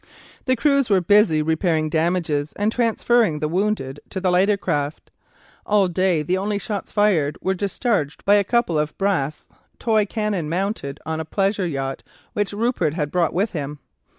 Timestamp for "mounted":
10.49-10.99